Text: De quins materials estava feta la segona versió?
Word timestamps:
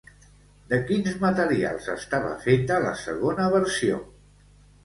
De 0.71 0.77
quins 0.87 1.19
materials 1.25 1.91
estava 1.97 2.31
feta 2.47 2.81
la 2.87 2.97
segona 3.05 3.47
versió? 3.61 4.01